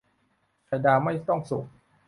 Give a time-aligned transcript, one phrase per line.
[0.65, 1.65] ไข่ดาวไม่ต้องสุก